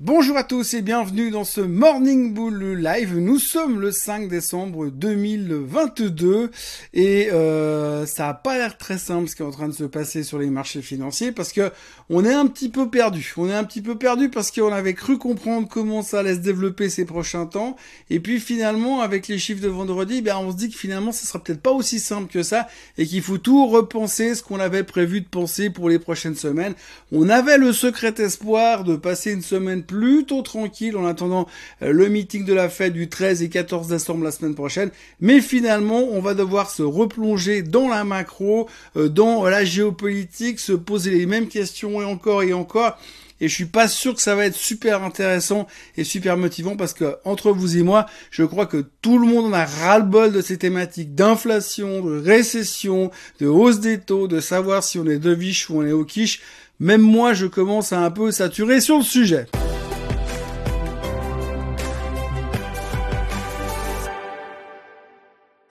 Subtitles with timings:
[0.00, 3.18] Bonjour à tous et bienvenue dans ce Morning Bull Live.
[3.18, 6.52] Nous sommes le 5 décembre 2022
[6.94, 9.82] et euh, ça a pas l'air très simple ce qui est en train de se
[9.82, 11.72] passer sur les marchés financiers parce que
[12.10, 13.34] on est un petit peu perdu.
[13.36, 16.38] On est un petit peu perdu parce qu'on avait cru comprendre comment ça allait se
[16.38, 17.74] développer ces prochains temps
[18.08, 21.26] et puis finalement avec les chiffres de vendredi, ben on se dit que finalement ça
[21.26, 22.68] sera peut-être pas aussi simple que ça
[22.98, 26.74] et qu'il faut tout repenser ce qu'on avait prévu de penser pour les prochaines semaines.
[27.10, 31.48] On avait le secret espoir de passer une semaine plutôt tranquille en attendant
[31.82, 34.90] euh, le meeting de la fête du 13 et 14 décembre la semaine prochaine.
[35.20, 40.72] Mais finalement, on va devoir se replonger dans la macro, euh, dans la géopolitique, se
[40.72, 42.96] poser les mêmes questions et encore et encore
[43.40, 46.92] et je suis pas sûr que ça va être super intéressant et super motivant parce
[46.92, 50.40] que entre vous et moi, je crois que tout le monde en a ras-le-bol de
[50.40, 53.10] ces thématiques d'inflation, de récession,
[53.40, 56.04] de hausse des taux, de savoir si on est de viche ou on est au
[56.04, 56.40] quiche.
[56.80, 59.46] Même moi, je commence à un peu saturer sur le sujet.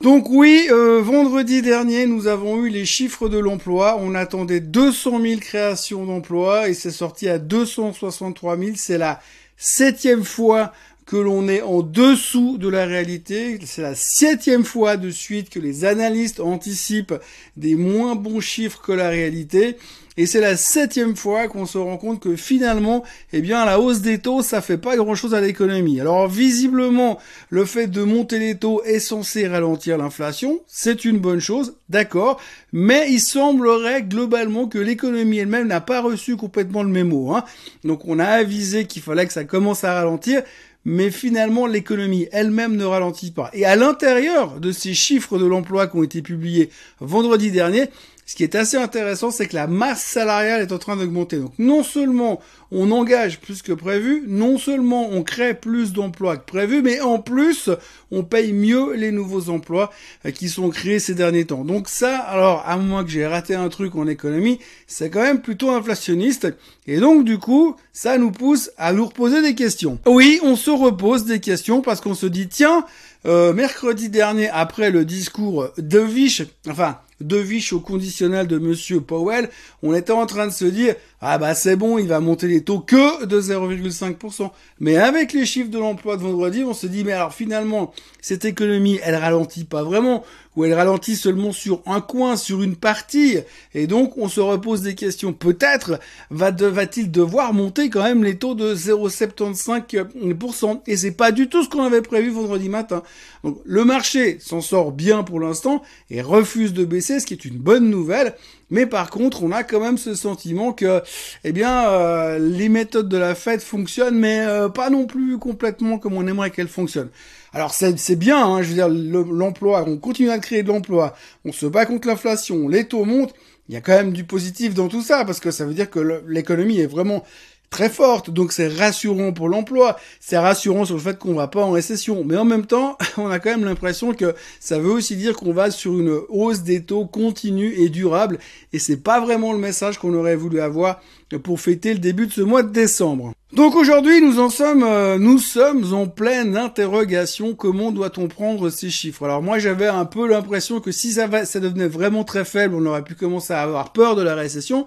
[0.07, 3.97] Donc oui, euh, vendredi dernier, nous avons eu les chiffres de l'emploi.
[3.99, 8.71] On attendait 200 000 créations d'emplois et c'est sorti à 263 000.
[8.77, 9.19] C'est la
[9.57, 10.71] septième fois
[11.05, 13.59] que l'on est en dessous de la réalité.
[13.65, 17.15] C'est la septième fois de suite que les analystes anticipent
[17.57, 19.75] des moins bons chiffres que la réalité.
[20.17, 24.01] Et c'est la septième fois qu'on se rend compte que finalement, eh bien, la hausse
[24.01, 26.01] des taux, ça fait pas grand chose à l'économie.
[26.01, 30.59] Alors, visiblement, le fait de monter les taux est censé ralentir l'inflation.
[30.65, 32.41] C'est une bonne chose, d'accord.
[32.73, 37.35] Mais il semblerait globalement que l'économie elle-même n'a pas reçu complètement le mémo.
[37.35, 37.43] Hein.
[37.83, 40.41] Donc, on a avisé qu'il fallait que ça commence à ralentir
[40.89, 43.49] mais finalement l'économie elle-même ne ralentit pas.
[43.51, 46.69] Et à l'intérieur de ces chiffres de l'emploi qui ont été publiés
[47.01, 47.89] vendredi dernier,
[48.27, 51.37] ce qui est assez intéressant, c'est que la masse salariale est en train d'augmenter.
[51.37, 56.43] Donc non seulement on engage plus que prévu, non seulement on crée plus d'emplois que
[56.43, 57.69] prévu, mais en plus
[58.11, 59.93] on paye mieux les nouveaux emplois
[60.25, 61.63] euh, qui sont créés ces derniers temps.
[61.63, 65.41] Donc ça, alors à moins que j'ai raté un truc en économie, c'est quand même
[65.41, 66.53] plutôt inflationniste.
[66.85, 69.99] Et donc du coup, ça nous pousse à nous reposer des questions.
[70.05, 72.85] Oui, on se repose des questions parce qu'on se dit tiens,
[73.25, 79.01] euh, mercredi dernier, après le discours de Viche, enfin de Viche au conditionnel de Monsieur
[79.01, 79.49] Powell,
[79.83, 82.61] on était en train de se dire ah bah c'est bon, il va monter les
[82.61, 84.51] taux que de 0,5%.
[84.79, 88.45] Mais avec les chiffres de l'emploi de vendredi, on se dit mais alors finalement cette
[88.45, 90.23] économie, elle ralentit pas vraiment
[90.57, 93.37] ou elle ralentit seulement sur un coin, sur une partie.
[93.75, 95.31] Et donc, on se repose des questions.
[95.31, 95.99] Peut-être
[96.31, 100.81] va-t-il devoir monter quand même les taux de 0,75%.
[100.87, 103.03] Et c'est pas du tout ce qu'on avait prévu vendredi matin.
[103.43, 107.45] Donc, le marché s'en sort bien pour l'instant et refuse de baisser, ce qui est
[107.45, 108.35] une bonne nouvelle.
[108.69, 111.01] Mais par contre, on a quand même ce sentiment que,
[111.43, 115.99] eh bien, euh, les méthodes de la fête fonctionnent, mais euh, pas non plus complètement
[115.99, 117.09] comme on aimerait qu'elles fonctionnent.
[117.53, 121.51] Alors c'est bien, hein, je veux dire, l'emploi, on continue à créer de l'emploi, on
[121.51, 123.33] se bat contre l'inflation, les taux montent,
[123.69, 125.89] il y a quand même du positif dans tout ça, parce que ça veut dire
[125.89, 127.23] que l'économie est vraiment
[127.69, 131.63] très forte, donc c'est rassurant pour l'emploi, c'est rassurant sur le fait qu'on va pas
[131.63, 135.15] en récession, mais en même temps, on a quand même l'impression que ça veut aussi
[135.15, 138.39] dire qu'on va sur une hausse des taux continue et durable,
[138.73, 141.01] et c'est pas vraiment le message qu'on aurait voulu avoir
[141.43, 143.33] pour fêter le début de ce mois de décembre.
[143.53, 147.53] Donc aujourd'hui, nous en sommes, euh, nous sommes en pleine interrogation.
[147.53, 149.23] Comment doit-on prendre ces chiffres?
[149.23, 152.75] Alors moi, j'avais un peu l'impression que si ça, va, ça devenait vraiment très faible,
[152.75, 154.85] on aurait pu commencer à avoir peur de la récession.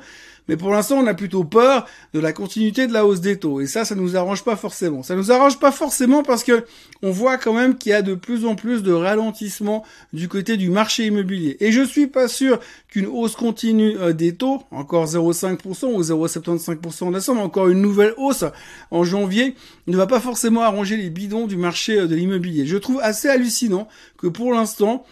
[0.50, 3.61] Mais pour l'instant, on a plutôt peur de la continuité de la hausse des taux.
[3.61, 5.05] Et ça, ça nous arrange pas forcément.
[5.05, 6.65] Ça nous arrange pas forcément parce que
[7.03, 10.56] on voit quand même qu'il y a de plus en plus de ralentissement du côté
[10.56, 11.56] du marché immobilier.
[11.60, 12.59] Et je suis pas sûr
[12.89, 18.15] qu'une hausse continue euh, des taux, encore 0,5% ou 0,75% en décembre, encore une nouvelle
[18.16, 18.44] hausse
[18.91, 19.55] en janvier,
[19.87, 22.66] ne va pas forcément arranger les bidons du marché euh, de l'immobilier.
[22.66, 23.87] Je trouve assez hallucinant
[24.19, 25.05] que pour l'instant,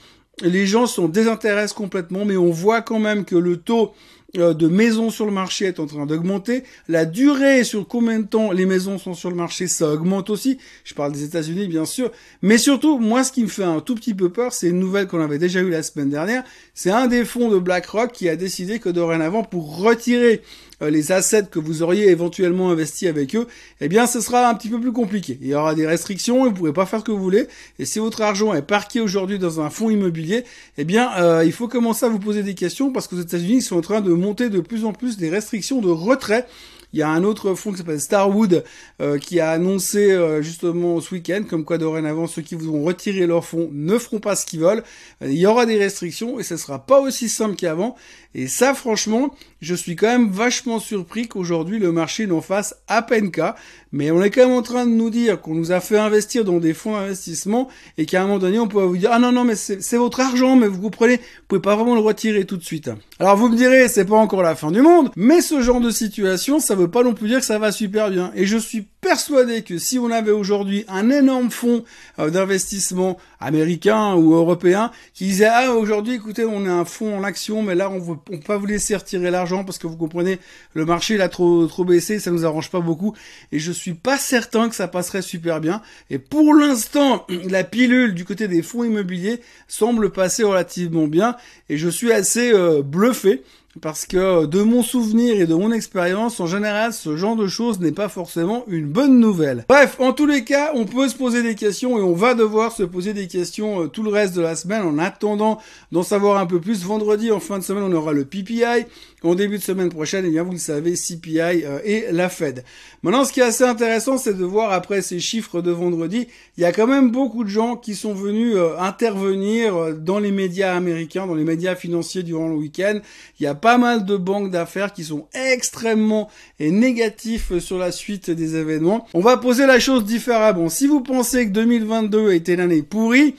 [0.43, 3.93] les gens s'en désintéressent complètement, mais on voit quand même que le taux
[4.35, 6.63] de maisons sur le marché est en train d'augmenter.
[6.87, 10.59] La durée sur combien de temps les maisons sont sur le marché, ça augmente aussi.
[10.85, 12.11] Je parle des États-Unis, bien sûr.
[12.43, 15.07] Mais surtout, moi, ce qui me fait un tout petit peu peur, c'est une nouvelle
[15.07, 16.45] qu'on avait déjà eue la semaine dernière.
[16.75, 20.43] C'est un des fonds de BlackRock qui a décidé que dorénavant, pour retirer
[20.83, 23.49] euh, les assets que vous auriez éventuellement investis avec eux,
[23.81, 25.39] eh bien, ce sera un petit peu plus compliqué.
[25.41, 27.49] Il y aura des restrictions, vous ne pourrez pas faire ce que vous voulez.
[27.79, 30.45] Et si votre argent est parqué aujourd'hui dans un fonds immobilier,
[30.77, 33.63] eh bien, euh, il faut commencer à vous poser des questions parce qu'aux États-Unis, ils
[33.63, 36.47] sont en train de monter de plus en plus des restrictions de retrait
[36.93, 38.65] il y a un autre fonds qui s'appelle Starwood
[39.03, 43.27] euh, qui a annoncé euh, justement ce week-end comme quoi dorénavant ceux qui voudront retirer
[43.27, 44.83] leurs fonds ne feront pas ce qu'ils veulent.
[45.23, 47.97] Euh, il y aura des restrictions et ce sera pas aussi simple qu'avant.
[48.39, 53.03] Et ça, franchement, je suis quand même vachement surpris qu'aujourd'hui le marché n'en fasse à
[53.03, 53.57] peine cas.
[53.91, 56.45] Mais on est quand même en train de nous dire qu'on nous a fait investir
[56.45, 59.33] dans des fonds d'investissement et qu'à un moment donné, on pourrait vous dire, ah non,
[59.33, 62.57] non, mais c'est votre argent, mais vous comprenez, vous pouvez pas vraiment le retirer tout
[62.57, 62.91] de suite.
[63.19, 65.91] Alors vous me direz, c'est pas encore la fin du monde, mais ce genre de
[65.91, 68.31] situation, ça veut pas non plus dire que ça va super bien.
[68.37, 71.85] Et je suis persuadé que si on avait aujourd'hui un énorme fonds
[72.19, 77.23] euh, d'investissement américain ou européen qui disait ah aujourd'hui écoutez on a un fonds en
[77.23, 79.97] action mais là on veut on peut pas vous laisser retirer l'argent parce que vous
[79.97, 80.39] comprenez
[80.75, 83.15] le marché il a trop trop baissé ça nous arrange pas beaucoup
[83.53, 85.83] et je suis pas certain que ça passerait super bien.
[86.11, 91.37] Et pour l'instant la pilule du côté des fonds immobiliers semble passer relativement bien
[91.69, 93.43] et je suis assez euh, bluffé
[93.81, 97.81] parce que de mon souvenir et de mon expérience, en général, ce genre de choses
[97.81, 99.65] n'est pas forcément une bonne nouvelle.
[99.69, 102.73] Bref, en tous les cas, on peut se poser des questions et on va devoir
[102.73, 105.59] se poser des questions euh, tout le reste de la semaine en attendant
[105.93, 106.85] d'en savoir un peu plus.
[106.85, 108.87] Vendredi, en fin de semaine, on aura le PPI.
[109.25, 112.65] En début de semaine prochaine, eh bien, vous le savez, CPI euh, et la Fed.
[113.03, 116.63] Maintenant, ce qui est assez intéressant, c'est de voir après ces chiffres de vendredi, il
[116.63, 120.75] y a quand même beaucoup de gens qui sont venus euh, intervenir dans les médias
[120.75, 123.01] américains, dans les médias financiers durant le week-end.
[123.41, 126.31] Il a pas mal de banques d'affaires qui sont extrêmement
[126.61, 129.07] négatifs sur la suite des événements.
[129.13, 130.69] On va poser la chose différemment.
[130.69, 133.35] Si vous pensez que 2022 a été l'année pourrie,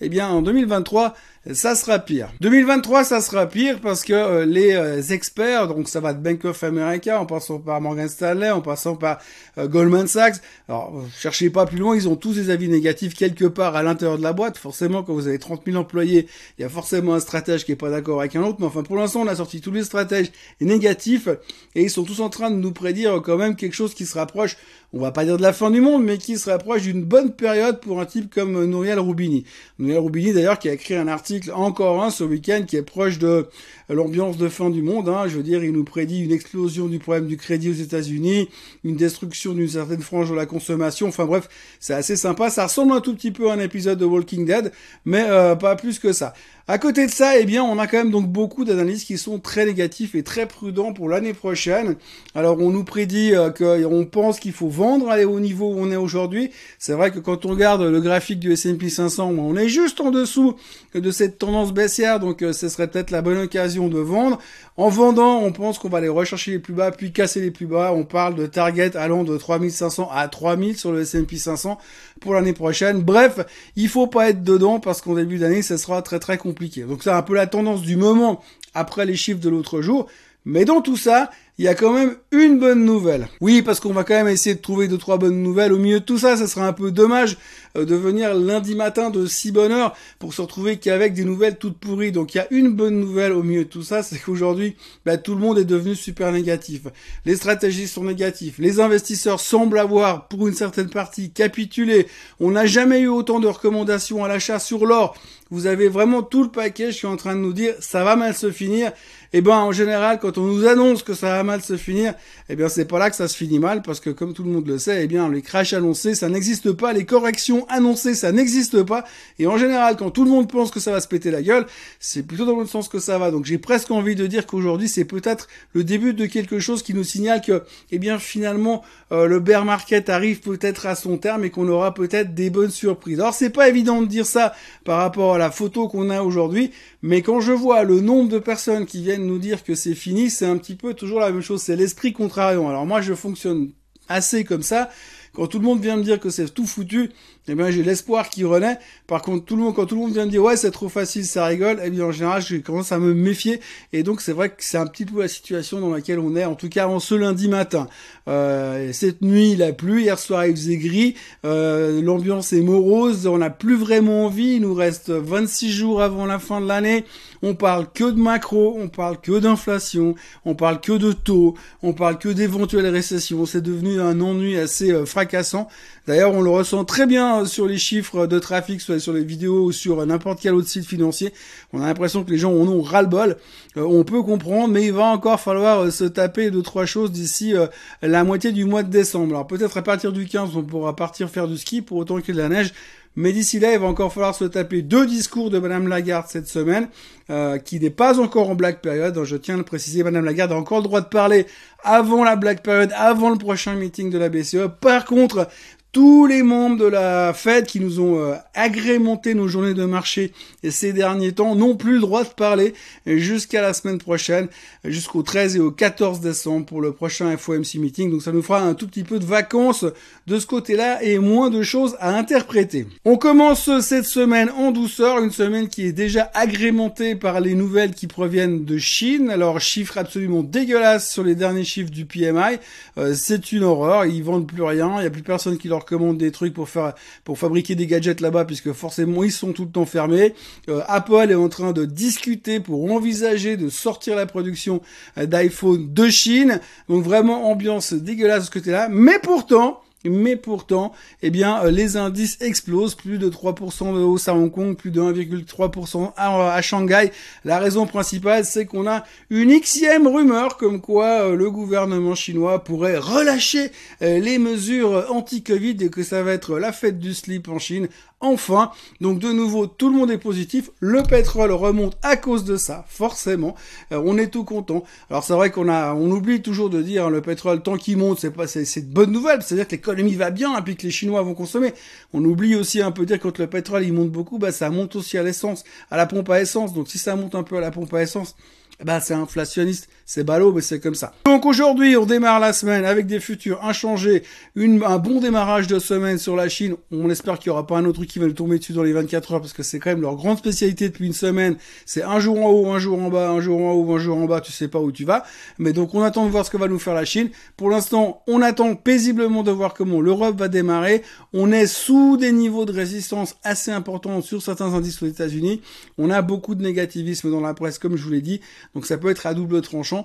[0.00, 1.14] eh bien en 2023,
[1.54, 2.28] ça sera pire.
[2.42, 6.44] 2023, ça sera pire parce que euh, les euh, experts, donc ça va de Bank
[6.44, 9.20] of America, en passant par Morgan Stanley, en passant par
[9.56, 10.36] euh, Goldman Sachs.
[10.68, 14.18] Alors, cherchez pas plus loin, ils ont tous des avis négatifs quelque part à l'intérieur
[14.18, 14.58] de la boîte.
[14.58, 16.26] Forcément, quand vous avez 30 000 employés,
[16.58, 18.58] il y a forcément un stratège qui est pas d'accord avec un autre.
[18.60, 21.28] Mais enfin, pour l'instant, on a sorti tous les stratèges négatifs
[21.74, 24.18] et ils sont tous en train de nous prédire quand même quelque chose qui se
[24.18, 24.58] rapproche
[24.92, 27.32] on va pas dire de la fin du monde, mais qui se rapproche d'une bonne
[27.32, 29.44] période pour un type comme Nouriel Roubini.
[29.78, 33.18] Nouriel Roubini, d'ailleurs, qui a écrit un article encore un ce week-end qui est proche
[33.18, 33.46] de
[33.88, 35.08] l'ambiance de fin du monde.
[35.08, 35.24] Hein.
[35.26, 38.48] Je veux dire, il nous prédit une explosion du problème du crédit aux États-Unis,
[38.84, 41.08] une destruction d'une certaine frange de la consommation.
[41.08, 41.48] Enfin bref,
[41.80, 42.50] c'est assez sympa.
[42.50, 44.72] Ça ressemble un tout petit peu à un épisode de Walking Dead,
[45.04, 46.34] mais euh, pas plus que ça.
[46.68, 49.38] À côté de ça, eh bien, on a quand même donc beaucoup d'analyses qui sont
[49.38, 51.96] très négatifs et très prudents pour l'année prochaine.
[52.34, 55.90] Alors, on nous prédit euh, qu'on pense qu'il faut vendre aller au niveau où on
[55.90, 56.50] est aujourd'hui.
[56.78, 60.10] C'est vrai que quand on regarde le graphique du S&P 500, on est juste en
[60.10, 60.54] dessous
[60.94, 64.38] de cette tendance baissière, donc euh, ce serait peut-être la bonne occasion de vendre.
[64.76, 67.66] En vendant, on pense qu'on va aller rechercher les plus bas, puis casser les plus
[67.66, 67.92] bas.
[67.92, 71.78] On parle de target allant de 3500 à 3000 sur le S&P 500
[72.20, 73.02] pour l'année prochaine.
[73.02, 73.40] Bref,
[73.76, 76.49] il faut pas être dedans parce qu'en début d'année, ça sera très très compliqué.
[76.86, 78.42] Donc c'est un peu la tendance du moment
[78.74, 80.06] après les chiffres de l'autre jour.
[80.44, 83.28] Mais dans tout ça, il y a quand même une bonne nouvelle.
[83.42, 85.74] Oui, parce qu'on va quand même essayer de trouver deux trois bonnes nouvelles.
[85.74, 87.36] Au milieu de tout ça, ça serait un peu dommage
[87.76, 91.58] euh, de venir lundi matin de si bonne heure pour se retrouver qu'avec des nouvelles
[91.58, 92.12] toutes pourries.
[92.12, 94.74] Donc il y a une bonne nouvelle au milieu de tout ça, c'est qu'aujourd'hui,
[95.04, 96.84] bah, tout le monde est devenu super négatif.
[97.26, 98.54] Les stratégies sont négatives.
[98.58, 102.06] Les investisseurs semblent avoir, pour une certaine partie, capitulé.
[102.40, 105.14] On n'a jamais eu autant de recommandations à l'achat sur l'or.
[105.50, 108.14] Vous avez vraiment tout le paquet, je suis en train de nous dire, ça va
[108.14, 108.92] mal se finir.
[109.32, 112.14] Et eh ben, en général, quand on nous annonce que ça va mal se finir,
[112.48, 114.50] eh bien, c'est pas là que ça se finit mal, parce que comme tout le
[114.50, 118.30] monde le sait, eh bien, les crashs annoncés, ça n'existe pas, les corrections annoncées, ça
[118.30, 119.04] n'existe pas.
[119.38, 121.66] Et en général, quand tout le monde pense que ça va se péter la gueule,
[121.98, 123.32] c'est plutôt dans le sens que ça va.
[123.32, 126.94] Donc, j'ai presque envie de dire qu'aujourd'hui, c'est peut-être le début de quelque chose qui
[126.94, 131.44] nous signale que, eh bien, finalement, euh, le bear market arrive peut-être à son terme
[131.44, 133.18] et qu'on aura peut-être des bonnes surprises.
[133.18, 134.52] Alors, c'est pas évident de dire ça
[134.84, 136.70] par rapport à la photo qu'on a aujourd'hui,
[137.02, 140.30] mais quand je vois le nombre de personnes qui viennent nous dire que c'est fini,
[140.30, 142.68] c'est un petit peu toujours la même chose, c'est l'esprit contrariant.
[142.68, 143.70] Alors moi je fonctionne
[144.08, 144.90] assez comme ça.
[145.32, 147.10] Quand tout le monde vient me dire que c'est tout foutu,
[147.46, 148.78] eh bien j'ai l'espoir qui renaît.
[149.06, 150.88] Par contre, tout le monde, quand tout le monde vient me dire ouais c'est trop
[150.88, 153.60] facile, ça rigole, eh bien en général je commence à me méfier.
[153.92, 156.44] Et donc c'est vrai que c'est un petit peu la situation dans laquelle on est,
[156.44, 157.88] en tout cas en ce lundi matin.
[158.26, 163.28] Euh, cette nuit il a plu, hier soir il faisait gris, euh, l'ambiance est morose,
[163.28, 167.04] on n'a plus vraiment envie, il nous reste 26 jours avant la fin de l'année.
[167.42, 171.94] On parle que de macro, on parle que d'inflation, on parle que de taux, on
[171.94, 173.46] parle que d'éventuelles récessions.
[173.46, 175.68] C'est devenu un ennui assez euh, fracassant.
[176.06, 179.64] D'ailleurs, on le ressent très bien sur les chiffres de trafic, soit sur les vidéos
[179.64, 181.32] ou sur n'importe quel autre site financier.
[181.72, 183.36] On a l'impression que les gens en ont ras-le-bol.
[183.76, 187.10] Euh, on peut comprendre, mais il va encore falloir euh, se taper deux trois choses
[187.10, 187.54] d'ici
[188.02, 189.34] la moitié du mois de décembre.
[189.34, 192.34] Alors peut-être à partir du 15, on pourra partir faire du ski pour autant qu'il
[192.34, 192.72] y ait de la neige.
[193.16, 196.46] Mais d'ici là, il va encore falloir se taper deux discours de Madame Lagarde cette
[196.46, 196.88] semaine,
[197.28, 199.18] euh, qui n'est pas encore en black période.
[199.24, 201.46] Je tiens à le préciser, Madame Lagarde a encore le droit de parler
[201.82, 204.68] avant la black période, avant le prochain meeting de la BCE.
[204.80, 205.48] Par contre,
[205.92, 210.32] tous les membres de la Fed qui nous ont euh, agrémenté nos journées de marché
[210.68, 212.74] ces derniers temps n'ont plus le droit de parler
[213.06, 214.48] jusqu'à la semaine prochaine,
[214.84, 218.10] jusqu'au 13 et au 14 décembre pour le prochain FOMC meeting.
[218.10, 219.84] Donc ça nous fera un tout petit peu de vacances
[220.26, 222.86] de ce côté-là et moins de choses à interpréter.
[223.04, 227.94] On commence cette semaine en douceur, une semaine qui est déjà agrémentée par les nouvelles
[227.94, 229.30] qui proviennent de Chine.
[229.30, 232.58] Alors chiffres absolument dégueulasses sur les derniers chiffres du PMI,
[232.98, 235.79] euh, c'est une horreur, ils vendent plus rien, il n'y a plus personne qui leur
[235.84, 236.94] commande des trucs pour faire
[237.24, 240.34] pour fabriquer des gadgets là-bas puisque forcément ils sont tout le temps fermés.
[240.68, 244.80] Euh, Apple est en train de discuter pour envisager de sortir la production
[245.18, 246.60] euh, d'iPhone de Chine.
[246.88, 248.88] Donc vraiment ambiance dégueulasse de ce côté-là.
[248.90, 250.92] Mais pourtant, mais pourtant,
[251.22, 254.90] eh bien, euh, les indices explosent, plus de 3% de hausse à Hong Kong, plus
[254.90, 257.10] de 1,3% à, Shanghai.
[257.44, 262.64] La raison principale, c'est qu'on a une xième rumeur comme quoi euh, le gouvernement chinois
[262.64, 267.48] pourrait relâcher euh, les mesures anti-Covid et que ça va être la fête du slip
[267.48, 267.88] en Chine
[268.20, 268.70] enfin.
[269.00, 270.70] Donc de nouveau, tout le monde est positif.
[270.78, 273.54] Le pétrole remonte à cause de ça, forcément.
[273.92, 274.84] Euh, on est tout content.
[275.08, 277.96] Alors c'est vrai qu'on a, on oublie toujours de dire hein, le pétrole tant qu'il
[277.96, 279.42] monte, c'est pas, c'est, de bonne nouvelle.
[279.42, 281.72] C'est-à-dire que l'économie va bien et puis que les Chinois vont consommer.
[282.12, 284.70] On oublie aussi un peu de dire quand le pétrole il monte beaucoup, bah ça
[284.70, 286.74] monte aussi à l'essence, à la pompe à essence.
[286.74, 288.36] Donc si ça monte un peu à la pompe à essence,
[288.84, 291.12] bah c'est inflationniste, c'est ballot, mais c'est comme ça.
[291.24, 294.24] Donc aujourd'hui, on démarre la semaine avec des futurs inchangés,
[294.56, 296.74] une, un bon démarrage de semaine sur la Chine.
[296.90, 298.82] On espère qu'il n'y aura pas un autre truc qui va nous tomber dessus dans
[298.82, 301.54] les 24 heures, parce que c'est quand même leur grande spécialité depuis une semaine.
[301.86, 304.18] C'est un jour en haut, un jour en bas, un jour en haut, un jour
[304.18, 305.22] en bas, tu sais pas où tu vas.
[305.60, 307.30] Mais donc on attend de voir ce que va nous faire la Chine.
[307.56, 311.04] Pour l'instant, on attend paisiblement de voir comment l'Europe va démarrer.
[311.32, 315.60] On est sous des niveaux de résistance assez importants sur certains indices aux États-Unis.
[315.98, 318.40] On a beaucoup de négativisme dans la presse, comme je vous l'ai dit.
[318.74, 319.99] Donc ça peut être à double tranchant.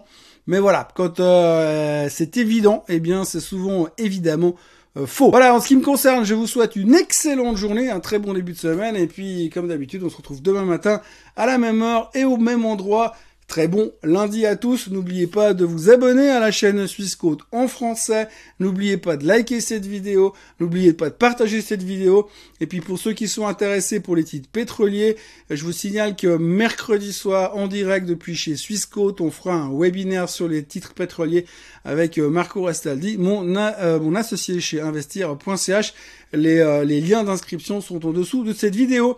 [0.47, 4.55] Mais voilà, quand euh, c'est évident, eh bien c'est souvent évidemment
[4.97, 5.31] euh, faux.
[5.31, 8.33] Voilà, en ce qui me concerne, je vous souhaite une excellente journée, un très bon
[8.33, 11.01] début de semaine, et puis comme d'habitude, on se retrouve demain matin
[11.35, 13.15] à la même heure et au même endroit
[13.47, 14.89] Très bon lundi à tous.
[14.89, 18.27] N'oubliez pas de vous abonner à la chaîne Suisse Côte en français.
[18.59, 20.33] N'oubliez pas de liker cette vidéo.
[20.59, 22.27] N'oubliez pas de partager cette vidéo.
[22.59, 25.15] Et puis pour ceux qui sont intéressés pour les titres pétroliers,
[25.51, 29.71] je vous signale que mercredi soir, en direct depuis chez Suisse Côte, on fera un
[29.71, 31.45] webinaire sur les titres pétroliers
[31.83, 35.93] avec euh, Marco Restaldi, mon, euh, mon associé chez investir.ch.
[36.33, 39.17] Euh, les liens d'inscription sont en dessous de cette vidéo.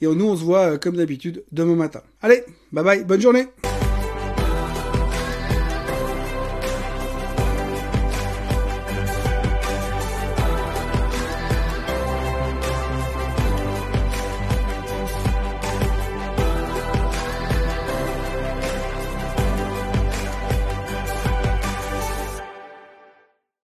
[0.00, 2.02] Et nous, on se voit comme d'habitude demain matin.
[2.20, 3.46] Allez, bye bye, bonne journée